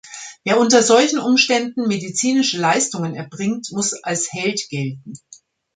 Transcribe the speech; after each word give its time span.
Wer 0.43 0.59
unter 0.59 0.81
solchen 0.81 1.19
Umständen 1.19 1.87
medizinische 1.87 2.57
Leistungen 2.59 3.13
erbringt, 3.13 3.67
muss 3.71 3.93
als 4.03 4.33
Held 4.33 4.59
gelten. 4.71 5.13